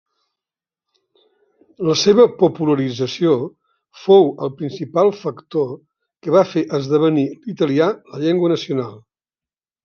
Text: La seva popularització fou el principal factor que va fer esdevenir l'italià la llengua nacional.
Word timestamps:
La 1.89 1.95
seva 2.03 2.23
popularització 2.39 3.33
fou 4.05 4.25
el 4.47 4.53
principal 4.63 5.13
factor 5.19 5.69
que 5.81 6.35
va 6.37 6.43
fer 6.55 6.65
esdevenir 6.79 7.27
l'italià 7.45 7.93
la 8.15 8.25
llengua 8.27 8.53
nacional. 8.57 8.99